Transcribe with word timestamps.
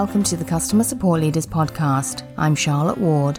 welcome 0.00 0.22
to 0.22 0.34
the 0.34 0.46
Customer 0.46 0.82
Support 0.82 1.20
Leaders 1.20 1.46
Podcast. 1.46 2.26
I'm 2.38 2.54
Charlotte 2.54 2.96
Ward. 2.96 3.38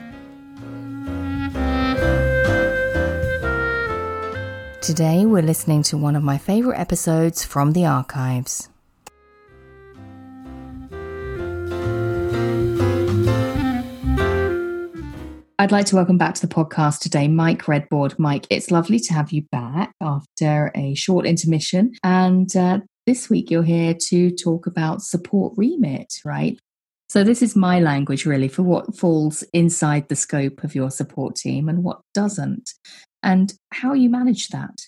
Today, 4.79 5.25
we're 5.25 5.42
listening 5.42 5.82
to 5.82 5.97
one 5.97 6.16
of 6.16 6.21
my 6.21 6.38
favourite 6.38 6.79
episodes 6.79 7.43
from 7.43 7.71
the 7.71 7.88
archives. 7.88 8.70
I'd 15.57 15.71
like 15.71 15.87
to 15.87 15.96
welcome 15.96 16.20
back 16.20 16.36
to 16.36 16.46
the 16.46 16.54
podcast 16.54 17.00
today 17.00 17.28
Mike 17.28 17.68
Redbord. 17.68 18.20
Mike, 18.20 18.46
it's 18.51 18.70
lovely 18.70 19.00
to 19.00 19.14
have 19.15 19.32
you 19.32 19.42
back 19.51 19.93
after 20.00 20.71
a 20.75 20.93
short 20.93 21.25
intermission. 21.25 21.93
And 22.04 22.56
uh, 22.56 22.82
this 23.05 23.29
week 23.29 23.50
you're 23.50 23.64
here 23.64 23.93
to 24.10 24.32
talk 24.32 24.68
about 24.68 25.01
support 25.01 25.54
remit, 25.57 26.19
right? 26.25 26.59
So, 27.09 27.23
this 27.23 27.42
is 27.42 27.55
my 27.55 27.79
language 27.79 28.25
really 28.25 28.47
for 28.47 28.64
what 28.64 28.96
falls 28.96 29.43
inside 29.54 30.07
the 30.07 30.15
scope 30.15 30.64
of 30.64 30.73
your 30.73 30.89
support 30.89 31.36
team 31.36 31.68
and 31.68 31.83
what 31.83 32.02
doesn't, 32.14 32.72
and 33.22 33.53
how 33.73 33.94
you 33.94 34.09
manage 34.09 34.47
that. 34.50 34.80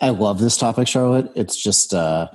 I 0.00 0.10
love 0.10 0.40
this 0.40 0.58
topic, 0.58 0.88
Charlotte. 0.88 1.30
It's 1.34 1.56
just, 1.56 1.94
uh, 1.94 2.28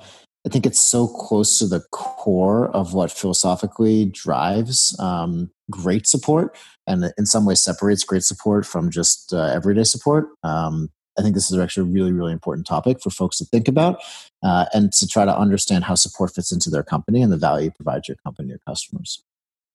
I 0.45 0.49
think 0.49 0.65
it's 0.65 0.79
so 0.79 1.07
close 1.07 1.59
to 1.59 1.67
the 1.67 1.81
core 1.91 2.69
of 2.69 2.93
what 2.93 3.11
philosophically 3.11 4.05
drives 4.05 4.97
um, 4.99 5.51
great 5.69 6.07
support 6.07 6.57
and 6.87 7.13
in 7.17 7.25
some 7.25 7.45
ways 7.45 7.61
separates 7.61 8.03
great 8.03 8.23
support 8.23 8.65
from 8.65 8.89
just 8.89 9.31
uh, 9.33 9.43
everyday 9.43 9.83
support. 9.83 10.29
Um, 10.43 10.89
I 11.19 11.21
think 11.21 11.35
this 11.35 11.51
is 11.51 11.59
actually 11.59 11.89
a 11.89 11.93
really, 11.93 12.13
really 12.13 12.31
important 12.31 12.65
topic 12.65 13.01
for 13.01 13.09
folks 13.09 13.37
to 13.39 13.45
think 13.45 13.67
about 13.67 13.99
uh, 14.41 14.65
and 14.73 14.93
to 14.93 15.07
try 15.07 15.25
to 15.25 15.37
understand 15.37 15.83
how 15.83 15.95
support 15.95 16.33
fits 16.33 16.51
into 16.51 16.69
their 16.69 16.83
company 16.83 17.21
and 17.21 17.31
the 17.31 17.37
value 17.37 17.67
it 17.67 17.75
provides 17.75 18.07
your 18.07 18.17
company 18.23 18.53
or 18.53 18.59
customers. 18.65 19.21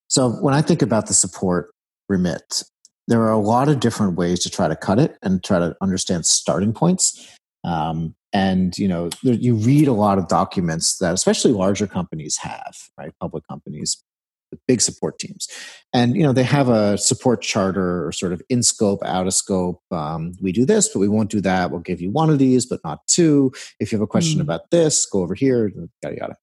So, 0.07 0.29
when 0.29 0.53
I 0.53 0.61
think 0.61 0.81
about 0.81 1.07
the 1.07 1.13
support 1.13 1.71
remit, 2.09 2.63
there 3.07 3.21
are 3.21 3.31
a 3.31 3.39
lot 3.39 3.69
of 3.69 3.79
different 3.79 4.17
ways 4.17 4.39
to 4.41 4.49
try 4.49 4.67
to 4.67 4.75
cut 4.75 4.99
it 4.99 5.17
and 5.21 5.43
try 5.43 5.59
to 5.59 5.75
understand 5.81 6.25
starting 6.25 6.73
points. 6.73 7.37
Um, 7.63 8.15
and 8.33 8.77
you 8.77 8.87
know, 8.87 9.09
you 9.21 9.55
read 9.55 9.87
a 9.87 9.93
lot 9.93 10.17
of 10.17 10.27
documents 10.27 10.97
that 10.97 11.13
especially 11.13 11.53
larger 11.53 11.87
companies 11.87 12.37
have, 12.37 12.75
right? 12.97 13.11
Public 13.21 13.47
companies, 13.47 14.03
big 14.67 14.81
support 14.81 15.19
teams. 15.19 15.47
And 15.93 16.15
you 16.15 16.23
know 16.23 16.33
they 16.33 16.43
have 16.43 16.69
a 16.69 16.97
support 16.97 17.41
charter 17.41 18.05
or 18.05 18.11
sort 18.11 18.33
of 18.33 18.41
in 18.49 18.63
scope 18.63 19.03
out 19.03 19.27
of 19.27 19.33
scope 19.33 19.81
um, 19.91 20.33
we 20.41 20.51
do 20.51 20.65
this 20.65 20.89
but 20.89 20.99
we 20.99 21.07
won't 21.07 21.31
do 21.31 21.41
that. 21.41 21.71
We'll 21.71 21.79
give 21.79 22.01
you 22.01 22.11
one 22.11 22.29
of 22.29 22.39
these 22.39 22.65
but 22.65 22.81
not 22.83 23.05
two. 23.07 23.51
If 23.79 23.91
you 23.91 23.97
have 23.97 24.03
a 24.03 24.07
question 24.07 24.39
mm. 24.39 24.43
about 24.43 24.71
this 24.71 25.05
go 25.05 25.21
over 25.21 25.35
here 25.35 25.71
yada 26.03 26.15
yada. 26.17 26.35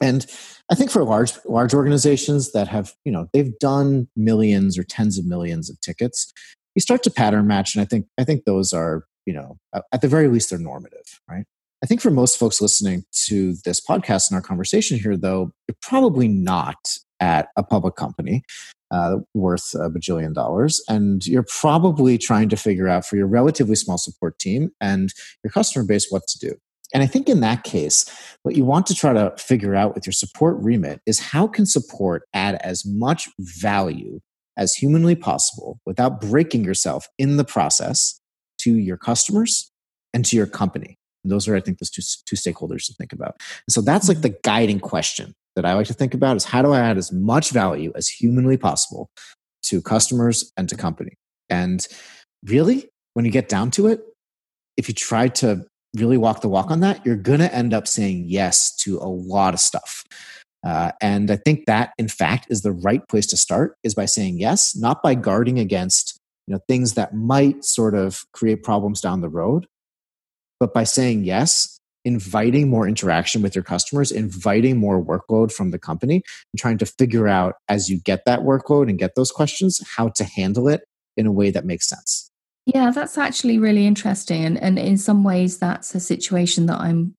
And 0.00 0.26
i 0.70 0.74
think 0.74 0.90
for 0.90 1.04
large 1.04 1.32
large 1.44 1.74
organizations 1.74 2.52
that 2.52 2.68
have 2.68 2.94
you 3.04 3.12
know 3.12 3.28
they've 3.32 3.58
done 3.58 4.08
millions 4.16 4.76
or 4.78 4.82
tens 4.82 5.18
of 5.18 5.26
millions 5.26 5.70
of 5.70 5.80
tickets 5.80 6.32
you 6.74 6.80
start 6.80 7.02
to 7.04 7.10
pattern 7.10 7.46
match 7.46 7.74
and 7.74 7.82
i 7.82 7.84
think 7.84 8.06
i 8.18 8.24
think 8.24 8.44
those 8.44 8.72
are 8.72 9.04
you 9.24 9.32
know 9.32 9.56
at 9.92 10.00
the 10.00 10.08
very 10.08 10.26
least 10.26 10.50
they're 10.50 10.58
normative 10.58 11.20
right? 11.28 11.44
I 11.84 11.86
think 11.86 12.00
for 12.00 12.10
most 12.10 12.38
folks 12.38 12.62
listening 12.62 13.04
to 13.26 13.56
this 13.66 13.78
podcast 13.78 14.30
and 14.30 14.36
our 14.36 14.40
conversation 14.40 14.98
here, 14.98 15.18
though, 15.18 15.52
you're 15.68 15.76
probably 15.82 16.28
not 16.28 16.96
at 17.24 17.48
a 17.56 17.62
public 17.62 17.96
company 17.96 18.42
uh, 18.90 19.16
worth 19.32 19.74
a 19.74 19.88
bajillion 19.88 20.34
dollars. 20.34 20.82
And 20.88 21.26
you're 21.26 21.46
probably 21.60 22.18
trying 22.18 22.50
to 22.50 22.56
figure 22.56 22.86
out 22.86 23.06
for 23.06 23.16
your 23.16 23.26
relatively 23.26 23.76
small 23.76 23.96
support 23.96 24.38
team 24.38 24.70
and 24.78 25.12
your 25.42 25.50
customer 25.50 25.86
base 25.86 26.08
what 26.10 26.22
to 26.28 26.38
do. 26.38 26.54
And 26.92 27.02
I 27.02 27.06
think 27.06 27.28
in 27.28 27.40
that 27.40 27.64
case, 27.64 28.04
what 28.42 28.54
you 28.54 28.64
want 28.64 28.86
to 28.86 28.94
try 28.94 29.14
to 29.14 29.32
figure 29.38 29.74
out 29.74 29.94
with 29.94 30.06
your 30.06 30.12
support 30.12 30.56
remit 30.60 31.00
is 31.06 31.18
how 31.18 31.48
can 31.48 31.64
support 31.64 32.24
add 32.34 32.56
as 32.56 32.84
much 32.86 33.28
value 33.40 34.20
as 34.56 34.74
humanly 34.74 35.16
possible 35.16 35.80
without 35.86 36.20
breaking 36.20 36.62
yourself 36.62 37.08
in 37.18 37.38
the 37.38 37.44
process 37.44 38.20
to 38.58 38.76
your 38.76 38.98
customers 38.98 39.72
and 40.12 40.24
to 40.26 40.36
your 40.36 40.46
company. 40.46 40.98
And 41.24 41.32
those 41.32 41.48
are, 41.48 41.56
I 41.56 41.60
think, 41.60 41.78
those 41.78 41.90
two, 41.90 42.02
two 42.26 42.36
stakeholders 42.36 42.86
to 42.86 42.94
think 42.94 43.12
about. 43.12 43.40
And 43.66 43.72
so 43.72 43.80
that's 43.80 44.08
like 44.08 44.18
mm-hmm. 44.18 44.34
the 44.34 44.38
guiding 44.44 44.78
question 44.78 45.34
that 45.56 45.64
I 45.64 45.74
like 45.74 45.86
to 45.86 45.94
think 45.94 46.14
about 46.14 46.36
is 46.36 46.44
how 46.44 46.62
do 46.62 46.72
I 46.72 46.80
add 46.80 46.98
as 46.98 47.12
much 47.12 47.50
value 47.50 47.92
as 47.94 48.08
humanly 48.08 48.56
possible 48.56 49.08
to 49.64 49.80
customers 49.80 50.52
and 50.56 50.68
to 50.68 50.76
company? 50.76 51.14
And 51.48 51.86
really, 52.44 52.88
when 53.14 53.24
you 53.24 53.30
get 53.30 53.48
down 53.48 53.70
to 53.72 53.86
it, 53.86 54.00
if 54.76 54.88
you 54.88 54.94
try 54.94 55.28
to 55.28 55.64
really 55.96 56.18
walk 56.18 56.40
the 56.40 56.48
walk 56.48 56.70
on 56.70 56.80
that, 56.80 57.04
you're 57.06 57.16
going 57.16 57.40
to 57.40 57.54
end 57.54 57.72
up 57.72 57.86
saying 57.86 58.24
yes 58.26 58.74
to 58.76 58.98
a 58.98 59.06
lot 59.06 59.54
of 59.54 59.60
stuff. 59.60 60.04
Uh, 60.66 60.92
and 61.00 61.30
I 61.30 61.36
think 61.36 61.66
that, 61.66 61.92
in 61.98 62.08
fact, 62.08 62.46
is 62.48 62.62
the 62.62 62.72
right 62.72 63.06
place 63.08 63.26
to 63.26 63.36
start 63.36 63.76
is 63.84 63.94
by 63.94 64.06
saying 64.06 64.40
yes, 64.40 64.74
not 64.74 65.02
by 65.02 65.14
guarding 65.14 65.58
against 65.58 66.18
you 66.46 66.54
know 66.54 66.60
things 66.68 66.94
that 66.94 67.14
might 67.14 67.64
sort 67.64 67.94
of 67.94 68.22
create 68.32 68.62
problems 68.62 69.00
down 69.00 69.20
the 69.20 69.28
road, 69.28 69.66
but 70.58 70.74
by 70.74 70.84
saying 70.84 71.24
yes 71.24 71.78
inviting 72.04 72.68
more 72.68 72.86
interaction 72.86 73.42
with 73.42 73.54
your 73.54 73.64
customers, 73.64 74.10
inviting 74.12 74.78
more 74.78 75.02
workload 75.02 75.52
from 75.52 75.70
the 75.70 75.78
company, 75.78 76.16
and 76.16 76.60
trying 76.60 76.78
to 76.78 76.86
figure 76.86 77.28
out 77.28 77.54
as 77.68 77.88
you 77.88 77.98
get 77.98 78.24
that 78.26 78.40
workload 78.40 78.88
and 78.88 78.98
get 78.98 79.14
those 79.14 79.30
questions, 79.30 79.80
how 79.96 80.08
to 80.08 80.24
handle 80.24 80.68
it 80.68 80.82
in 81.16 81.26
a 81.26 81.32
way 81.32 81.50
that 81.50 81.64
makes 81.64 81.88
sense. 81.88 82.30
Yeah, 82.66 82.90
that's 82.90 83.18
actually 83.18 83.58
really 83.58 83.86
interesting. 83.86 84.44
And, 84.44 84.58
and 84.58 84.78
in 84.78 84.96
some 84.96 85.22
ways, 85.22 85.58
that's 85.58 85.94
a 85.94 86.00
situation 86.00 86.66
that 86.66 86.80
I'm 86.80 87.14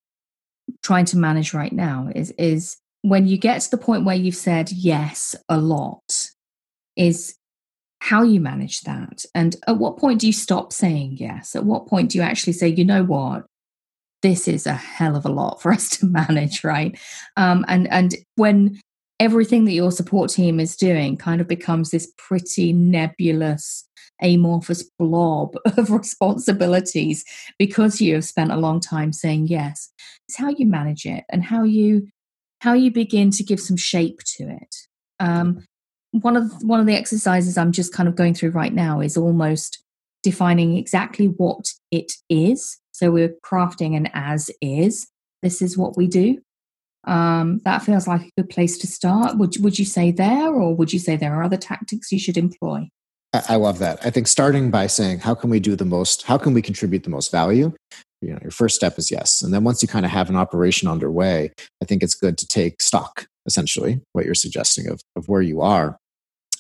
trying 0.82 1.06
to 1.06 1.18
manage 1.18 1.54
right 1.54 1.74
now 1.74 2.10
is, 2.16 2.32
is 2.32 2.78
when 3.02 3.28
you 3.28 3.38
get 3.38 3.62
to 3.62 3.72
the 3.72 3.78
point 3.78 4.06
where 4.06 4.16
you've 4.16 4.36
said 4.36 4.72
yes 4.72 5.36
a 5.48 5.58
lot, 5.58 6.30
is 6.96 7.36
how 8.00 8.24
you 8.24 8.40
manage 8.40 8.82
that. 8.82 9.26
And 9.34 9.56
at 9.68 9.78
what 9.78 9.98
point 9.98 10.22
do 10.22 10.28
you 10.28 10.34
stop 10.34 10.72
saying 10.74 11.18
yes? 11.20 11.56
At 11.56 11.66
what 11.66 11.88
point 11.88 12.12
do 12.12 12.18
you 12.18 12.24
actually 12.24 12.54
say, 12.54 12.68
you 12.68 12.86
know 12.86 13.04
what? 13.04 13.46
This 14.26 14.48
is 14.48 14.66
a 14.66 14.74
hell 14.74 15.16
of 15.16 15.24
a 15.24 15.30
lot 15.30 15.62
for 15.62 15.72
us 15.78 15.90
to 15.92 16.08
manage, 16.08 16.64
right? 16.64 17.00
Um, 17.38 17.64
and 17.68 17.88
and 17.92 18.16
when 18.36 18.80
everything 19.20 19.66
that 19.66 19.74
your 19.74 19.92
support 19.92 20.32
team 20.32 20.60
is 20.60 20.76
doing 20.76 21.16
kind 21.16 21.40
of 21.40 21.48
becomes 21.48 21.92
this 21.92 22.12
pretty 22.18 22.74
nebulous 22.74 23.88
amorphous 24.22 24.84
blob 24.98 25.56
of 25.78 25.92
responsibilities 25.92 27.24
because 27.60 28.02
you 28.02 28.16
have 28.16 28.26
spent 28.26 28.52
a 28.52 28.58
long 28.58 28.80
time 28.80 29.12
saying 29.12 29.46
yes 29.48 29.92
it's 30.28 30.38
how 30.38 30.48
you 30.50 30.66
manage 30.66 31.06
it 31.06 31.26
and 31.30 31.44
how 31.44 31.64
you 31.64 32.08
how 32.62 32.72
you 32.72 32.90
begin 32.90 33.30
to 33.30 33.44
give 33.44 33.60
some 33.60 33.76
shape 33.76 34.20
to 34.26 34.44
it 34.50 34.76
um, 35.20 35.62
one 36.12 36.38
of 36.38 36.50
one 36.64 36.80
of 36.80 36.86
the 36.86 36.96
exercises 36.96 37.58
i'm 37.58 37.74
just 37.74 37.94
kind 37.94 38.08
of 38.08 38.16
going 38.16 38.34
through 38.34 38.52
right 38.52 38.74
now 38.74 39.02
is 39.02 39.18
almost 39.18 39.84
defining 40.24 40.78
exactly 40.78 41.26
what 41.26 41.66
it 41.92 42.14
is 42.30 42.80
so 42.96 43.12
we're 43.12 43.36
crafting 43.44 43.98
an 43.98 44.10
as 44.14 44.50
is. 44.62 45.08
This 45.44 45.62
is 45.62 45.78
what 45.78 45.98
we 45.98 46.08
do. 46.08 46.40
Um, 47.06 47.60
that 47.66 47.84
feels 47.84 48.08
like 48.08 48.22
a 48.22 48.32
good 48.38 48.50
place 48.50 48.78
to 48.80 48.88
start. 48.88 49.38
Would 49.38 49.62
would 49.62 49.78
you 49.78 49.86
say 49.86 50.12
there, 50.12 50.54
or 50.54 50.74
would 50.74 50.94
you 50.94 51.00
say 51.00 51.18
there 51.18 51.36
are 51.36 51.44
other 51.44 51.58
tactics 51.58 52.12
you 52.12 52.20
should 52.20 52.38
employ? 52.38 52.88
I 53.50 53.58
love 53.58 53.80
that. 53.80 54.00
I 54.06 54.12
think 54.12 54.28
starting 54.28 54.72
by 54.72 54.88
saying, 54.88 55.20
how 55.20 55.36
can 55.36 55.50
we 55.50 55.60
do 55.60 55.76
the 55.76 55.84
most? 55.84 56.24
How 56.24 56.38
can 56.38 56.54
we 56.54 56.62
contribute 56.62 57.04
the 57.04 57.10
most 57.10 57.32
value? 57.32 57.74
You 58.22 58.32
know, 58.32 58.40
your 58.42 58.52
first 58.52 58.78
step 58.78 58.98
is 58.98 59.12
yes, 59.12 59.42
and 59.42 59.54
then 59.54 59.66
once 59.66 59.82
you 59.82 59.90
kind 59.90 60.06
of 60.06 60.12
have 60.12 60.30
an 60.30 60.38
operation 60.38 60.88
underway, 60.88 61.52
I 61.84 61.86
think 61.86 62.02
it's 62.02 62.16
good 62.16 62.38
to 62.38 62.48
take 62.48 62.82
stock, 62.82 63.28
essentially, 63.46 64.02
what 64.14 64.26
you're 64.26 64.36
suggesting 64.36 64.88
of 64.90 65.02
of 65.18 65.28
where 65.28 65.42
you 65.42 65.60
are, 65.60 65.98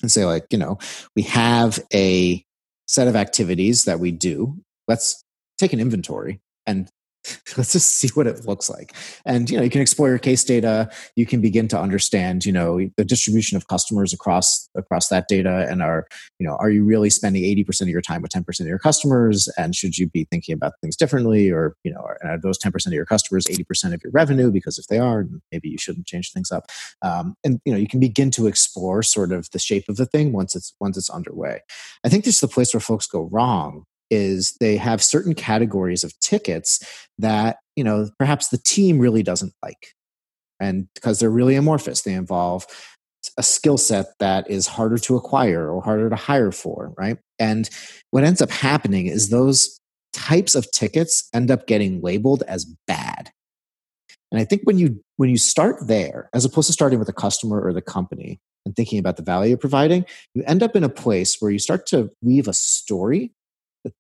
and 0.02 0.12
say 0.12 0.26
like, 0.26 0.48
you 0.52 0.58
know, 0.58 0.78
we 1.16 1.22
have 1.24 1.80
a 1.94 2.44
set 2.88 3.08
of 3.08 3.16
activities 3.16 3.86
that 3.86 4.00
we 4.00 4.12
do. 4.12 4.60
Let's 4.88 5.24
take 5.58 5.74
an 5.74 5.80
inventory 5.80 6.42
and 6.66 6.90
let's 7.58 7.74
just 7.74 7.92
see 7.92 8.10
what 8.14 8.28
it 8.28 8.46
looks 8.46 8.70
like. 8.70 8.94
And 9.26 9.50
you 9.50 9.58
know 9.58 9.64
you 9.64 9.70
can 9.70 9.82
explore 9.82 10.10
your 10.10 10.20
case 10.20 10.44
data. 10.44 10.90
You 11.16 11.26
can 11.26 11.42
begin 11.42 11.68
to 11.70 11.80
understand 11.80 12.46
you 12.46 12.52
know 12.52 12.80
the 12.98 13.06
distribution 13.06 13.58
of 13.58 13.68
customers 13.68 14.14
across 14.14 14.70
across 14.76 15.08
that 15.10 15.28
data 15.28 15.68
and 15.70 15.82
are 15.82 16.08
you 16.40 16.48
know 16.48 16.56
are 16.58 16.70
you 16.70 16.84
really 16.84 17.10
spending 17.10 17.44
80% 17.44 17.82
of 17.82 17.88
your 17.88 18.02
time 18.02 18.22
with 18.22 18.32
10% 18.32 18.60
of 18.60 18.68
your 18.68 18.80
customers? 18.80 19.50
And 19.58 19.76
should 19.76 19.98
you 19.98 20.08
be 20.08 20.26
thinking 20.26 20.54
about 20.54 20.74
things 20.82 20.96
differently 20.96 21.50
or 21.50 21.76
you 21.84 21.92
know 21.92 22.02
are 22.02 22.38
those 22.38 22.60
10% 22.60 22.86
of 22.86 22.94
your 22.94 23.06
customers 23.06 23.46
80% 23.46 23.94
of 23.94 24.04
your 24.04 24.12
revenue 24.12 24.52
because 24.52 24.78
if 24.78 24.88
they 24.88 25.00
are 25.00 25.26
maybe 25.52 25.70
you 25.70 25.78
shouldn't 25.78 26.08
change 26.08 26.32
things 26.32 26.52
up. 26.52 26.68
Um, 27.02 27.36
and 27.44 27.60
you 27.66 27.72
know 27.72 27.80
you 27.80 27.88
can 27.88 28.00
begin 28.00 28.32
to 28.32 28.48
explore 28.48 29.02
sort 29.04 29.32
of 29.32 29.50
the 29.52 29.60
shape 29.60 29.90
of 29.90 29.98
the 29.98 30.06
thing 30.06 30.32
once 30.32 30.56
it's 30.56 30.76
once 30.80 30.98
it's 30.98 31.10
underway. 31.10 31.62
I 32.04 32.10
think 32.10 32.26
this 32.26 32.36
is 32.36 32.42
the 32.42 32.48
place 32.48 32.74
where 32.74 32.82
folks 32.82 33.08
go 33.08 33.30
wrong 33.32 33.86
is 34.10 34.56
they 34.60 34.78
have 34.78 35.04
certain 35.04 35.34
categories 35.34 36.04
of 36.04 36.18
tickets 36.20 37.08
that 37.18 37.58
you 37.76 37.84
know 37.84 38.10
perhaps 38.20 38.50
the 38.50 38.58
team 38.58 39.00
really 39.00 39.24
doesn't 39.24 39.54
like. 39.64 39.94
And 40.60 40.88
because 40.94 41.20
they're 41.20 41.30
really 41.30 41.56
amorphous 41.56 42.02
they 42.02 42.14
involve 42.14 42.66
a 43.38 43.44
skill 43.44 43.78
set 43.78 44.06
that 44.20 44.50
is 44.50 44.68
harder 44.68 44.98
to 45.00 45.16
acquire 45.16 45.70
or 45.70 45.82
harder 45.82 46.10
to 46.10 46.16
hire 46.16 46.52
for 46.52 46.94
right? 46.98 47.18
And 47.40 47.70
what 48.12 48.24
ends 48.24 48.42
up 48.42 48.52
happening 48.52 49.08
is 49.08 49.30
those 49.30 49.80
types 50.14 50.56
of 50.56 50.70
tickets 50.72 51.28
end 51.34 51.52
up 51.52 51.68
getting 51.68 52.02
labeled 52.02 52.44
as 52.48 52.66
bad. 52.88 53.32
And 54.32 54.42
I 54.42 54.46
think 54.46 54.64
when 54.64 54.78
you 54.78 55.02
when 55.18 55.30
you 55.30 55.38
start 55.38 55.88
there, 55.88 56.30
as 56.34 56.46
opposed 56.46 56.68
to 56.68 56.74
starting 56.74 57.00
with 57.00 57.08
the 57.08 57.14
customer 57.14 57.62
or 57.62 57.74
the 57.74 57.82
company 57.82 58.40
and 58.66 58.76
thinking 58.76 59.00
about 59.00 59.18
the 59.18 59.24
value 59.24 59.50
you're 59.50 59.58
providing, 59.58 60.06
you 60.34 60.44
end 60.46 60.64
up 60.64 60.76
in 60.76 60.84
a 60.84 60.90
place 60.90 61.38
where 61.40 61.52
you 61.52 61.60
start 61.60 61.86
to 61.88 62.10
weave 62.22 62.48
a 62.48 62.54
story 62.54 63.32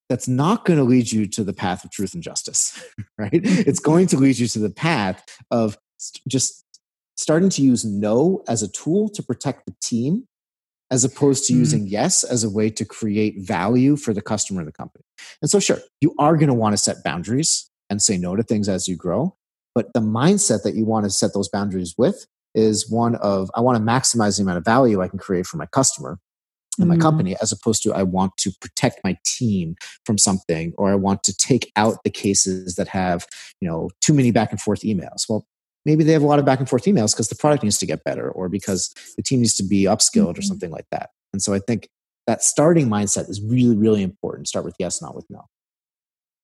that's 0.09 0.27
not 0.27 0.65
going 0.65 0.77
to 0.77 0.83
lead 0.83 1.11
you 1.11 1.27
to 1.27 1.43
the 1.43 1.53
path 1.53 1.83
of 1.83 1.91
truth 1.91 2.13
and 2.13 2.23
justice, 2.23 2.83
right? 3.17 3.29
it's 3.33 3.79
going 3.79 4.07
to 4.07 4.17
lead 4.17 4.37
you 4.37 4.47
to 4.47 4.59
the 4.59 4.69
path 4.69 5.23
of 5.51 5.77
just 6.27 6.63
starting 7.17 7.49
to 7.49 7.61
use 7.61 7.85
no 7.85 8.43
as 8.47 8.61
a 8.61 8.67
tool 8.67 9.09
to 9.09 9.23
protect 9.23 9.65
the 9.65 9.75
team 9.81 10.27
as 10.91 11.03
opposed 11.03 11.45
to 11.47 11.53
mm. 11.53 11.57
using 11.57 11.87
yes 11.87 12.23
as 12.23 12.43
a 12.43 12.49
way 12.49 12.69
to 12.69 12.85
create 12.85 13.35
value 13.39 13.95
for 13.95 14.13
the 14.13 14.21
customer 14.21 14.61
and 14.61 14.67
the 14.67 14.73
company. 14.73 15.03
And 15.41 15.49
so, 15.49 15.59
sure, 15.59 15.79
you 16.01 16.13
are 16.19 16.35
going 16.35 16.47
to 16.47 16.53
want 16.53 16.73
to 16.73 16.77
set 16.77 17.03
boundaries 17.03 17.69
and 17.89 18.01
say 18.01 18.17
no 18.17 18.35
to 18.35 18.43
things 18.43 18.69
as 18.69 18.87
you 18.87 18.95
grow. 18.95 19.35
But 19.73 19.93
the 19.93 19.99
mindset 19.99 20.63
that 20.63 20.75
you 20.75 20.85
want 20.85 21.05
to 21.05 21.09
set 21.09 21.33
those 21.33 21.49
boundaries 21.49 21.95
with 21.97 22.25
is 22.53 22.89
one 22.89 23.15
of 23.15 23.51
I 23.55 23.61
want 23.61 23.77
to 23.77 23.83
maximize 23.83 24.37
the 24.37 24.43
amount 24.43 24.59
of 24.59 24.65
value 24.65 25.01
I 25.01 25.07
can 25.07 25.19
create 25.19 25.45
for 25.45 25.57
my 25.57 25.65
customer 25.65 26.19
and 26.79 26.89
my 26.89 26.97
mm. 26.97 27.01
company 27.01 27.35
as 27.41 27.51
opposed 27.51 27.83
to 27.83 27.93
I 27.93 28.03
want 28.03 28.37
to 28.37 28.51
protect 28.61 29.01
my 29.03 29.17
team 29.25 29.75
from 30.05 30.17
something 30.17 30.73
or 30.77 30.89
I 30.89 30.95
want 30.95 31.23
to 31.23 31.35
take 31.35 31.71
out 31.75 32.03
the 32.03 32.09
cases 32.09 32.75
that 32.75 32.87
have, 32.89 33.25
you 33.61 33.67
know, 33.67 33.89
too 34.01 34.13
many 34.13 34.31
back 34.31 34.51
and 34.51 34.59
forth 34.59 34.81
emails. 34.81 35.27
Well, 35.29 35.45
maybe 35.85 36.03
they 36.03 36.13
have 36.13 36.23
a 36.23 36.27
lot 36.27 36.39
of 36.39 36.45
back 36.45 36.59
and 36.59 36.69
forth 36.69 36.85
emails 36.85 37.13
because 37.13 37.29
the 37.29 37.35
product 37.35 37.63
needs 37.63 37.77
to 37.77 37.85
get 37.85 38.03
better 38.03 38.29
or 38.29 38.49
because 38.49 38.93
the 39.15 39.23
team 39.23 39.39
needs 39.39 39.55
to 39.57 39.63
be 39.63 39.83
upskilled 39.83 40.31
mm-hmm. 40.31 40.39
or 40.39 40.43
something 40.43 40.71
like 40.71 40.87
that. 40.91 41.11
And 41.31 41.41
so 41.41 41.53
I 41.53 41.59
think 41.59 41.89
that 42.27 42.43
starting 42.43 42.87
mindset 42.87 43.29
is 43.29 43.41
really, 43.41 43.75
really 43.75 44.01
important. 44.01 44.47
Start 44.47 44.65
with 44.65 44.75
yes, 44.79 45.01
not 45.01 45.15
with 45.15 45.25
no. 45.29 45.45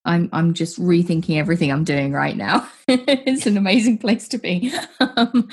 I'm 0.04 0.30
I'm 0.34 0.54
just 0.54 0.80
rethinking 0.80 1.38
everything 1.38 1.72
I'm 1.72 1.84
doing 1.84 2.12
right 2.12 2.36
now. 2.36 2.68
it's 2.88 3.46
an 3.46 3.56
amazing 3.56 4.00
place 4.00 4.28
to 4.30 4.40
be, 4.40 4.74
um, 5.00 5.48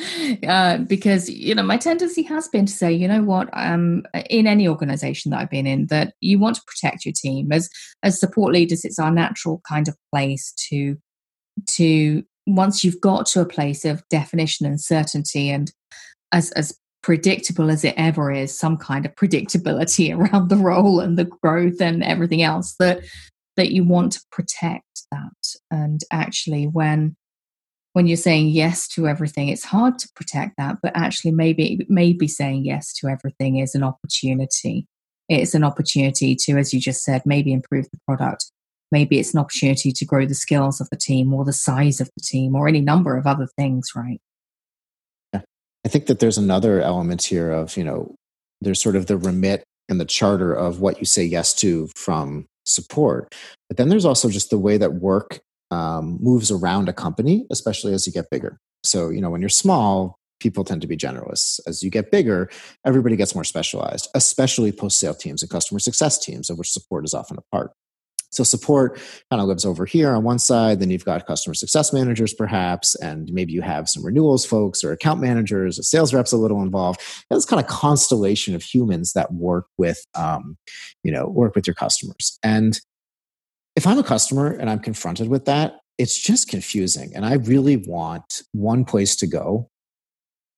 uh, 0.47 0.79
because 0.79 1.29
you 1.29 1.55
know 1.55 1.63
my 1.63 1.77
tendency 1.77 2.23
has 2.23 2.49
been 2.49 2.65
to 2.65 2.73
say, 2.73 2.91
you 2.91 3.07
know 3.07 3.23
what, 3.23 3.51
um, 3.53 4.05
in 4.31 4.47
any 4.47 4.67
organisation 4.67 5.31
that 5.31 5.41
I've 5.41 5.51
been 5.51 5.67
in, 5.67 5.87
that 5.89 6.15
you 6.21 6.39
want 6.39 6.57
to 6.57 6.63
protect 6.67 7.05
your 7.05 7.13
team 7.15 7.53
as 7.53 7.69
as 8.03 8.19
support 8.19 8.55
leaders. 8.55 8.85
It's 8.85 8.99
our 8.99 9.11
natural 9.11 9.61
kind 9.69 9.87
of 9.87 9.97
place 10.11 10.53
to 10.71 10.97
to 11.77 12.23
once 12.47 12.83
you've 12.83 13.01
got 13.03 13.27
to 13.27 13.43
a 13.43 13.47
place 13.47 13.85
of 13.85 14.03
definition 14.09 14.65
and 14.65 14.81
certainty, 14.81 15.51
and 15.51 15.71
as 16.33 16.53
as 16.53 16.75
predictable 17.03 17.71
as 17.71 17.85
it 17.85 17.95
ever 17.99 18.33
is, 18.33 18.59
some 18.59 18.79
kind 18.79 19.05
of 19.05 19.15
predictability 19.15 20.17
around 20.33 20.49
the 20.49 20.57
role 20.57 21.01
and 21.01 21.19
the 21.19 21.25
growth 21.25 21.83
and 21.83 22.03
everything 22.03 22.43
else 22.43 22.75
that 22.79 23.01
that 23.59 23.73
you 23.73 23.85
want 23.85 24.13
to 24.13 24.21
protect 24.31 25.03
that. 25.11 25.55
And 25.71 26.01
actually 26.11 26.65
when 26.65 27.17
when 27.93 28.07
you're 28.07 28.17
saying 28.17 28.49
yes 28.49 28.87
to 28.87 29.09
everything 29.09 29.49
it's 29.49 29.65
hard 29.65 29.99
to 29.99 30.09
protect 30.15 30.57
that 30.57 30.77
but 30.83 30.93
actually 30.95 31.33
maybe 31.33 31.85
maybe 31.89 32.29
saying 32.29 32.65
yes 32.65 32.93
to 32.95 33.09
everything 33.09 33.59
is 33.59 33.75
an 33.75 33.83
opportunity. 33.83 34.87
It's 35.29 35.55
an 35.55 35.65
opportunity 35.65 36.35
to 36.37 36.57
as 36.57 36.73
you 36.73 36.81
just 36.81 37.03
said 37.03 37.23
maybe 37.27 37.53
improve 37.53 37.91
the 37.91 37.99
product. 38.07 38.47
Maybe 38.91 39.19
it's 39.19 39.35
an 39.35 39.41
opportunity 39.41 39.93
to 39.93 40.05
grow 40.07 40.25
the 40.25 40.35
skills 40.35 40.81
of 40.81 40.89
the 40.89 40.97
team 40.97 41.35
or 41.35 41.45
the 41.45 41.53
size 41.53 42.01
of 42.01 42.09
the 42.17 42.23
team 42.23 42.55
or 42.55 42.69
any 42.69 42.81
number 42.81 43.17
of 43.17 43.27
other 43.27 43.47
things 43.59 43.91
right? 43.95 44.21
Yeah. 45.35 45.43
i 45.85 45.89
think 45.89 46.07
that 46.07 46.21
there's 46.21 46.39
another 46.39 46.81
element 46.81 47.25
here 47.25 47.51
of 47.51 47.77
you 47.77 47.85
know 47.85 48.15
there's 48.61 48.81
sort 48.81 48.97
of 48.97 49.07
the 49.07 49.17
remit 49.17 49.65
and 49.89 50.01
the 50.01 50.05
charter 50.05 50.53
of 50.53 50.81
what 50.81 51.01
you 51.01 51.07
say 51.07 51.25
yes 51.25 51.55
to 51.55 51.89
from 51.95 52.47
support. 52.69 53.35
But 53.69 53.77
then 53.77 53.89
there's 53.89 54.05
also 54.05 54.29
just 54.29 54.51
the 54.51 54.59
way 54.59 54.77
that 54.77 54.95
work 54.95 55.41
um, 55.71 56.19
moves 56.21 56.51
around 56.51 56.89
a 56.89 56.93
company, 56.93 57.47
especially 57.51 57.93
as 57.93 58.07
you 58.07 58.13
get 58.13 58.31
bigger. 58.31 58.59
So, 58.85 59.11
you 59.11 59.21
know, 59.21 59.31
when 59.31 59.41
you're 59.41 59.49
small, 59.49 60.19
people 60.41 60.65
tend 60.65 60.81
to 60.83 60.87
be 60.87 60.97
generalists. 60.97 61.61
As 61.67 61.83
you 61.83 61.91
get 61.91 62.11
bigger, 62.11 62.49
everybody 62.85 63.17
gets 63.17 63.35
more 63.35 63.45
specialized, 63.45 64.09
especially 64.15 64.73
post 64.73 64.99
sale 64.99 65.15
teams 65.15 65.43
and 65.43 65.51
customer 65.51 65.81
success 65.81 66.19
teams, 66.19 66.49
of 66.49 66.59
which 66.59 66.71
support 66.71 67.05
is 67.05 67.15
often 67.15 67.39
a 67.39 67.57
part. 67.57 67.73
So 68.31 68.45
support 68.45 69.01
kind 69.31 69.41
of 69.41 69.49
lives 69.49 69.65
over 69.65 69.87
here 69.87 70.11
on 70.15 70.23
one 70.23 70.39
side. 70.39 70.81
Then 70.81 70.91
you've 70.91 71.05
got 71.05 71.27
customer 71.27 71.55
success 71.55 71.93
managers, 71.93 72.35
perhaps, 72.35 72.95
and 72.97 73.33
maybe 73.33 73.53
you 73.53 73.63
have 73.63 73.89
some 73.89 74.05
renewals 74.05 74.45
folks 74.45 74.85
or 74.85 74.93
account 74.93 75.21
managers, 75.21 75.79
or 75.79 75.83
sales 75.83 76.13
reps 76.13 76.33
a 76.33 76.37
little 76.37 76.63
involved. 76.63 77.01
That's 77.31 77.45
kind 77.45 77.63
of 77.63 77.69
constellation 77.69 78.55
of 78.55 78.63
humans 78.63 79.13
that 79.15 79.33
work 79.33 79.67
with, 79.79 80.05
um, 80.15 80.57
you 81.03 81.13
know, 81.13 81.27
work 81.27 81.55
with 81.55 81.67
your 81.67 81.75
customers. 81.75 82.39
And 82.43 82.79
if 83.77 83.87
I'm 83.87 83.99
a 83.99 84.05
customer 84.05 84.53
and 84.53 84.69
I'm 84.69 84.81
confronted 84.81 85.29
with 85.29 85.45
that, 85.47 85.79
it's 85.97 86.19
just 86.19 86.49
confusing. 86.49 87.13
And 87.15 87.25
I 87.25 87.35
really 87.35 87.77
want 87.77 88.43
one 88.53 88.85
place 88.85 89.17
to 89.17 89.27
go 89.27 89.71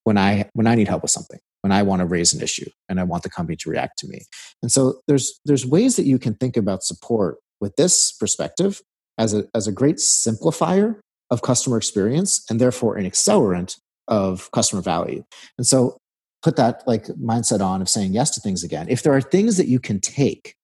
when 0.05 0.19
I 0.19 0.49
when 0.55 0.67
I 0.67 0.75
need 0.75 0.89
help 0.89 1.03
with 1.03 1.11
something 1.11 1.39
when 1.63 1.73
I 1.73 1.83
want 1.83 2.01
to 2.01 2.07
raise 2.07 2.33
an 2.33 2.43
issue 2.43 2.69
and 2.89 2.99
I 2.99 3.05
want 3.05 3.23
the 3.23 3.31
company 3.31 3.57
to 3.57 3.71
react 3.71 3.99
to 3.99 4.09
me. 4.09 4.23
And 4.63 4.73
so 4.73 5.01
there's 5.07 5.41
there's 5.45 5.67
ways 5.67 5.97
that 5.97 6.07
you 6.07 6.19
can 6.19 6.35
think 6.35 6.57
about 6.57 6.83
support 6.83 7.37
with 7.61 7.77
this 7.77 8.13
perspective 8.13 8.83
as 9.19 9.35
a, 9.35 9.45
as 9.55 9.67
a 9.67 9.73
great 9.73 9.97
simplifier 9.97 10.99
of 11.31 11.43
customer 11.43 11.77
experience 11.77 12.45
and 12.51 12.61
therefore 12.61 12.97
an 12.97 13.09
accelerant 13.09 13.79
of 14.09 14.51
customer 14.51 14.83
value. 14.83 15.25
And 15.59 15.67
so 15.67 15.99
put 16.43 16.57
that 16.57 16.83
like 16.87 17.07
mindset 17.07 17.61
on 17.61 17.83
of 17.83 17.89
saying 17.89 18.13
yes 18.13 18.31
to 18.33 18.41
things 18.41 18.65
again. 18.65 18.89
If 18.89 19.03
there 19.03 19.13
are 19.13 19.21
things 19.21 19.57
that 19.57 19.69
you 19.69 19.79
can 19.79 20.01
take 20.01 20.55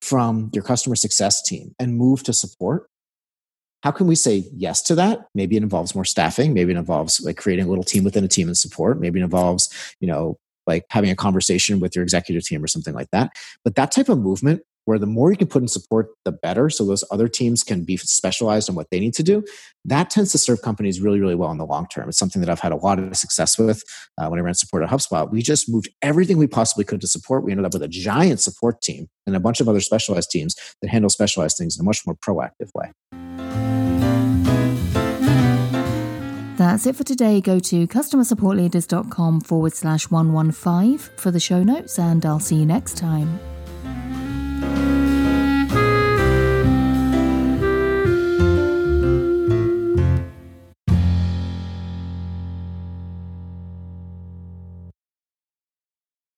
from 0.00 0.50
your 0.54 0.62
customer 0.62 0.94
success 0.94 1.42
team 1.42 1.74
and 1.78 1.96
move 1.96 2.22
to 2.22 2.32
support, 2.32 2.88
how 3.82 3.90
can 3.90 4.06
we 4.06 4.14
say 4.14 4.44
yes 4.54 4.82
to 4.82 4.94
that? 4.96 5.26
Maybe 5.34 5.56
it 5.56 5.62
involves 5.62 5.94
more 5.94 6.04
staffing. 6.04 6.52
Maybe 6.52 6.72
it 6.72 6.78
involves 6.78 7.20
like 7.20 7.36
creating 7.36 7.66
a 7.66 7.68
little 7.68 7.84
team 7.84 8.04
within 8.04 8.24
a 8.24 8.28
team 8.28 8.48
and 8.48 8.56
support. 8.56 9.00
Maybe 9.00 9.20
it 9.20 9.24
involves, 9.24 9.68
you 10.00 10.08
know, 10.08 10.36
like 10.66 10.84
having 10.90 11.10
a 11.10 11.16
conversation 11.16 11.80
with 11.80 11.94
your 11.94 12.02
executive 12.02 12.44
team 12.44 12.62
or 12.62 12.66
something 12.66 12.94
like 12.94 13.10
that. 13.10 13.30
But 13.64 13.76
that 13.76 13.92
type 13.92 14.08
of 14.08 14.18
movement 14.18 14.62
where 14.88 14.98
the 14.98 15.04
more 15.04 15.30
you 15.30 15.36
can 15.36 15.46
put 15.46 15.60
in 15.60 15.68
support, 15.68 16.08
the 16.24 16.32
better. 16.32 16.70
So 16.70 16.82
those 16.86 17.04
other 17.10 17.28
teams 17.28 17.62
can 17.62 17.84
be 17.84 17.98
specialized 17.98 18.70
on 18.70 18.74
what 18.74 18.86
they 18.90 18.98
need 18.98 19.12
to 19.16 19.22
do. 19.22 19.44
That 19.84 20.08
tends 20.08 20.32
to 20.32 20.38
serve 20.38 20.62
companies 20.62 20.98
really, 20.98 21.20
really 21.20 21.34
well 21.34 21.50
in 21.50 21.58
the 21.58 21.66
long 21.66 21.86
term. 21.88 22.08
It's 22.08 22.16
something 22.16 22.40
that 22.40 22.48
I've 22.48 22.60
had 22.60 22.72
a 22.72 22.76
lot 22.76 22.98
of 22.98 23.14
success 23.14 23.58
with 23.58 23.82
uh, 24.16 24.28
when 24.28 24.38
I 24.38 24.42
ran 24.42 24.54
support 24.54 24.82
at 24.82 24.88
HubSpot. 24.88 25.30
We 25.30 25.42
just 25.42 25.68
moved 25.68 25.90
everything 26.00 26.38
we 26.38 26.46
possibly 26.46 26.84
could 26.84 27.02
to 27.02 27.06
support. 27.06 27.44
We 27.44 27.52
ended 27.52 27.66
up 27.66 27.74
with 27.74 27.82
a 27.82 27.88
giant 27.88 28.40
support 28.40 28.80
team 28.80 29.08
and 29.26 29.36
a 29.36 29.40
bunch 29.40 29.60
of 29.60 29.68
other 29.68 29.80
specialized 29.80 30.30
teams 30.30 30.56
that 30.80 30.88
handle 30.88 31.10
specialized 31.10 31.58
things 31.58 31.76
in 31.78 31.82
a 31.82 31.84
much 31.84 32.06
more 32.06 32.16
proactive 32.16 32.70
way. 32.74 32.92
That's 36.56 36.86
it 36.86 36.96
for 36.96 37.04
today. 37.04 37.42
Go 37.42 37.58
to 37.58 37.86
customersupportleaders.com 37.86 39.42
forward 39.42 39.74
slash 39.74 40.10
115 40.10 40.96
for 41.18 41.30
the 41.30 41.40
show 41.40 41.62
notes, 41.62 41.98
and 41.98 42.24
I'll 42.24 42.40
see 42.40 42.56
you 42.56 42.64
next 42.64 42.96
time. 42.96 43.38